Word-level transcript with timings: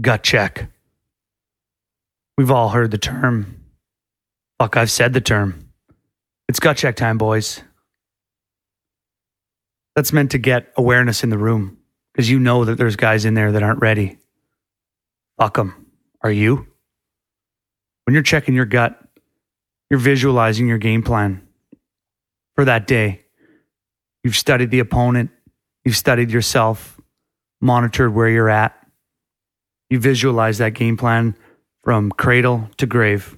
gut 0.00 0.22
check. 0.22 0.70
We've 2.36 2.50
all 2.50 2.70
heard 2.70 2.90
the 2.90 2.98
term. 2.98 3.64
Fuck, 4.58 4.76
I've 4.76 4.90
said 4.90 5.12
the 5.12 5.20
term. 5.20 5.68
It's 6.48 6.60
gut 6.60 6.76
check 6.76 6.96
time, 6.96 7.18
boys. 7.18 7.62
That's 9.94 10.12
meant 10.12 10.30
to 10.30 10.38
get 10.38 10.72
awareness 10.76 11.22
in 11.22 11.30
the 11.30 11.38
room 11.38 11.78
because 12.12 12.30
you 12.30 12.38
know 12.38 12.64
that 12.64 12.78
there's 12.78 12.96
guys 12.96 13.24
in 13.24 13.34
there 13.34 13.52
that 13.52 13.62
aren't 13.62 13.80
ready. 13.80 14.18
Fuck 15.38 15.56
them. 15.56 15.86
Are 16.22 16.30
you? 16.30 16.66
When 18.04 18.14
you're 18.14 18.22
checking 18.22 18.54
your 18.54 18.64
gut, 18.64 18.98
you're 19.90 20.00
visualizing 20.00 20.66
your 20.66 20.78
game 20.78 21.02
plan 21.02 21.46
for 22.54 22.64
that 22.64 22.86
day. 22.86 23.24
You've 24.24 24.36
studied 24.36 24.70
the 24.70 24.78
opponent, 24.78 25.30
you've 25.84 25.96
studied 25.96 26.30
yourself, 26.30 27.00
monitored 27.60 28.14
where 28.14 28.28
you're 28.28 28.48
at. 28.48 28.74
You 29.92 29.98
visualize 29.98 30.56
that 30.56 30.72
game 30.72 30.96
plan 30.96 31.36
from 31.84 32.12
cradle 32.12 32.70
to 32.78 32.86
grave. 32.86 33.36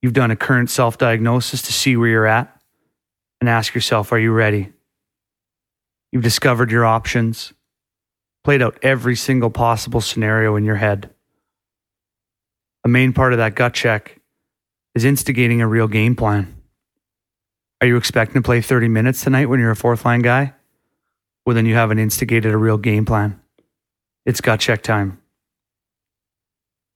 You've 0.00 0.12
done 0.12 0.30
a 0.30 0.36
current 0.36 0.70
self 0.70 0.98
diagnosis 0.98 1.62
to 1.62 1.72
see 1.72 1.96
where 1.96 2.08
you're 2.08 2.28
at 2.28 2.56
and 3.40 3.50
ask 3.50 3.74
yourself, 3.74 4.12
are 4.12 4.20
you 4.20 4.30
ready? 4.30 4.72
You've 6.12 6.22
discovered 6.22 6.70
your 6.70 6.84
options, 6.84 7.52
played 8.44 8.62
out 8.62 8.78
every 8.82 9.16
single 9.16 9.50
possible 9.50 10.00
scenario 10.00 10.54
in 10.54 10.62
your 10.62 10.76
head. 10.76 11.12
A 12.84 12.88
main 12.88 13.12
part 13.12 13.32
of 13.32 13.38
that 13.38 13.56
gut 13.56 13.74
check 13.74 14.20
is 14.94 15.04
instigating 15.04 15.60
a 15.60 15.66
real 15.66 15.88
game 15.88 16.14
plan. 16.14 16.54
Are 17.80 17.88
you 17.88 17.96
expecting 17.96 18.40
to 18.40 18.46
play 18.46 18.60
30 18.60 18.86
minutes 18.86 19.24
tonight 19.24 19.46
when 19.46 19.58
you're 19.58 19.72
a 19.72 19.76
fourth 19.76 20.04
line 20.04 20.22
guy? 20.22 20.54
Well, 21.44 21.56
then 21.56 21.66
you 21.66 21.74
haven't 21.74 21.98
instigated 21.98 22.54
a 22.54 22.56
real 22.56 22.78
game 22.78 23.04
plan. 23.04 23.40
It's 24.26 24.40
gut 24.40 24.58
check 24.58 24.82
time. 24.82 25.20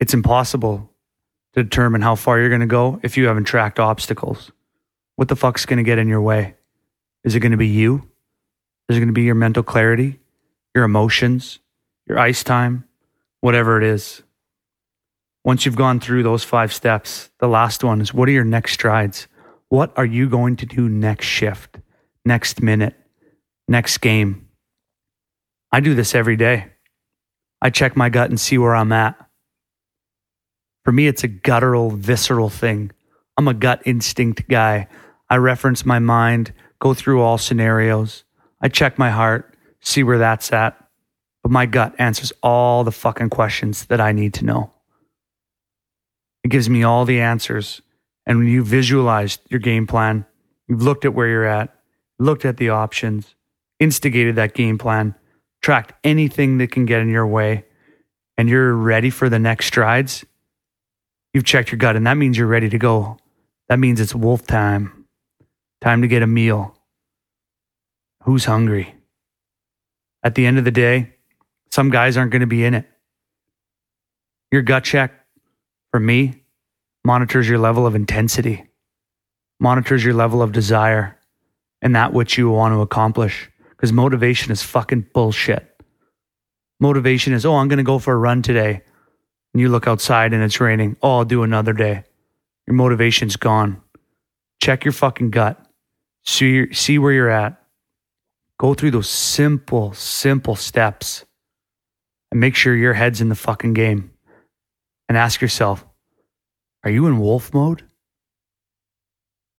It's 0.00 0.12
impossible 0.12 0.90
to 1.54 1.62
determine 1.62 2.02
how 2.02 2.16
far 2.16 2.40
you're 2.40 2.48
going 2.48 2.60
to 2.60 2.66
go 2.66 2.98
if 3.04 3.16
you 3.16 3.28
haven't 3.28 3.44
tracked 3.44 3.78
obstacles. 3.78 4.50
What 5.14 5.28
the 5.28 5.36
fuck's 5.36 5.64
going 5.64 5.76
to 5.76 5.84
get 5.84 5.98
in 5.98 6.08
your 6.08 6.20
way? 6.20 6.56
Is 7.22 7.36
it 7.36 7.40
going 7.40 7.52
to 7.52 7.58
be 7.58 7.68
you? 7.68 8.08
Is 8.88 8.96
it 8.96 9.00
going 9.00 9.08
to 9.08 9.12
be 9.12 9.22
your 9.22 9.36
mental 9.36 9.62
clarity, 9.62 10.18
your 10.74 10.82
emotions, 10.82 11.60
your 12.08 12.18
ice 12.18 12.42
time, 12.42 12.84
whatever 13.40 13.80
it 13.80 13.84
is? 13.84 14.22
Once 15.44 15.64
you've 15.64 15.76
gone 15.76 16.00
through 16.00 16.24
those 16.24 16.42
five 16.42 16.72
steps, 16.72 17.30
the 17.38 17.48
last 17.48 17.84
one 17.84 18.00
is 18.00 18.12
what 18.12 18.28
are 18.28 18.32
your 18.32 18.44
next 18.44 18.72
strides? 18.72 19.28
What 19.68 19.92
are 19.96 20.04
you 20.04 20.28
going 20.28 20.56
to 20.56 20.66
do 20.66 20.88
next 20.88 21.26
shift, 21.26 21.78
next 22.24 22.60
minute, 22.60 22.96
next 23.68 23.98
game? 23.98 24.48
I 25.70 25.78
do 25.78 25.94
this 25.94 26.16
every 26.16 26.36
day. 26.36 26.72
I 27.62 27.70
check 27.70 27.96
my 27.96 28.08
gut 28.08 28.28
and 28.28 28.40
see 28.40 28.58
where 28.58 28.74
I'm 28.74 28.90
at. 28.90 29.16
For 30.84 30.90
me, 30.90 31.06
it's 31.06 31.22
a 31.22 31.28
guttural, 31.28 31.90
visceral 31.90 32.50
thing. 32.50 32.90
I'm 33.36 33.46
a 33.46 33.54
gut 33.54 33.82
instinct 33.86 34.48
guy. 34.48 34.88
I 35.30 35.36
reference 35.36 35.86
my 35.86 36.00
mind, 36.00 36.52
go 36.80 36.92
through 36.92 37.22
all 37.22 37.38
scenarios. 37.38 38.24
I 38.60 38.68
check 38.68 38.98
my 38.98 39.10
heart, 39.10 39.56
see 39.80 40.02
where 40.02 40.18
that's 40.18 40.52
at. 40.52 40.76
But 41.44 41.52
my 41.52 41.66
gut 41.66 41.94
answers 41.98 42.32
all 42.42 42.82
the 42.82 42.90
fucking 42.90 43.30
questions 43.30 43.86
that 43.86 44.00
I 44.00 44.10
need 44.10 44.34
to 44.34 44.44
know. 44.44 44.72
It 46.42 46.48
gives 46.48 46.68
me 46.68 46.82
all 46.82 47.04
the 47.04 47.20
answers. 47.20 47.80
And 48.26 48.38
when 48.38 48.48
you 48.48 48.64
visualized 48.64 49.40
your 49.48 49.60
game 49.60 49.86
plan, 49.86 50.26
you've 50.66 50.82
looked 50.82 51.04
at 51.04 51.14
where 51.14 51.28
you're 51.28 51.44
at, 51.44 51.72
looked 52.18 52.44
at 52.44 52.56
the 52.56 52.70
options, 52.70 53.36
instigated 53.78 54.34
that 54.34 54.52
game 54.52 54.78
plan, 54.78 55.14
tracked 55.62 55.92
anything 56.04 56.58
that 56.58 56.72
can 56.72 56.84
get 56.84 57.00
in 57.00 57.08
your 57.08 57.26
way, 57.26 57.64
and 58.36 58.48
you're 58.48 58.74
ready 58.74 59.10
for 59.10 59.28
the 59.28 59.38
next 59.38 59.66
strides, 59.66 60.24
you've 61.32 61.44
checked 61.44 61.70
your 61.70 61.78
gut. 61.78 61.96
And 61.96 62.06
that 62.06 62.16
means 62.16 62.36
you're 62.36 62.46
ready 62.46 62.68
to 62.68 62.78
go. 62.78 63.18
That 63.68 63.78
means 63.78 64.00
it's 64.00 64.14
wolf 64.14 64.46
time, 64.46 65.06
time 65.80 66.02
to 66.02 66.08
get 66.08 66.22
a 66.22 66.26
meal. 66.26 66.76
Who's 68.24 68.44
hungry? 68.44 68.94
At 70.22 70.34
the 70.34 70.46
end 70.46 70.58
of 70.58 70.64
the 70.64 70.70
day, 70.70 71.14
some 71.70 71.90
guys 71.90 72.16
aren't 72.16 72.32
going 72.32 72.40
to 72.40 72.46
be 72.46 72.64
in 72.64 72.74
it. 72.74 72.86
Your 74.50 74.62
gut 74.62 74.84
check, 74.84 75.12
for 75.90 75.98
me, 75.98 76.42
monitors 77.04 77.48
your 77.48 77.58
level 77.58 77.86
of 77.86 77.94
intensity, 77.94 78.66
monitors 79.58 80.04
your 80.04 80.14
level 80.14 80.42
of 80.42 80.52
desire, 80.52 81.18
and 81.80 81.96
that 81.96 82.12
which 82.12 82.36
you 82.36 82.50
want 82.50 82.74
to 82.74 82.80
accomplish. 82.80 83.50
Because 83.82 83.92
motivation 83.92 84.52
is 84.52 84.62
fucking 84.62 85.08
bullshit. 85.12 85.68
Motivation 86.78 87.32
is, 87.32 87.44
oh, 87.44 87.56
I'm 87.56 87.66
going 87.66 87.78
to 87.78 87.82
go 87.82 87.98
for 87.98 88.14
a 88.14 88.16
run 88.16 88.40
today. 88.40 88.80
And 89.52 89.60
you 89.60 89.68
look 89.68 89.88
outside 89.88 90.32
and 90.32 90.40
it's 90.40 90.60
raining. 90.60 90.96
Oh, 91.02 91.18
I'll 91.18 91.24
do 91.24 91.42
another 91.42 91.72
day. 91.72 92.04
Your 92.68 92.76
motivation's 92.76 93.34
gone. 93.34 93.82
Check 94.62 94.84
your 94.84 94.92
fucking 94.92 95.30
gut. 95.30 95.66
See, 96.24 96.72
see 96.72 97.00
where 97.00 97.12
you're 97.12 97.28
at. 97.28 97.60
Go 98.56 98.72
through 98.72 98.92
those 98.92 99.08
simple, 99.08 99.92
simple 99.94 100.54
steps 100.54 101.24
and 102.30 102.38
make 102.38 102.54
sure 102.54 102.76
your 102.76 102.94
head's 102.94 103.20
in 103.20 103.30
the 103.30 103.34
fucking 103.34 103.72
game. 103.72 104.12
And 105.08 105.18
ask 105.18 105.40
yourself, 105.40 105.84
are 106.84 106.90
you 106.90 107.08
in 107.08 107.18
wolf 107.18 107.52
mode 107.52 107.82